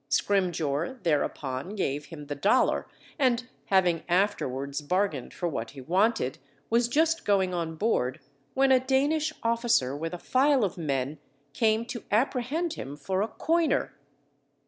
Scrimgeour 0.09 0.97
thereupon 1.03 1.75
gave 1.75 2.05
him 2.05 2.25
the 2.25 2.33
dollar, 2.33 2.87
and 3.19 3.47
having 3.65 4.01
afterwards 4.09 4.81
bargained 4.81 5.31
for 5.31 5.47
what 5.47 5.69
he 5.71 5.81
wanted, 5.81 6.39
was 6.71 6.87
just 6.87 7.23
going 7.23 7.53
on 7.53 7.75
board 7.75 8.19
when 8.55 8.71
a 8.71 8.79
Danish 8.79 9.31
officer 9.43 9.95
with 9.95 10.15
a 10.15 10.17
file 10.17 10.63
of 10.63 10.75
men, 10.75 11.19
came 11.53 11.85
to 11.85 12.03
apprehend 12.09 12.73
him 12.73 12.97
for 12.97 13.21
a 13.21 13.27
coiner. 13.27 13.95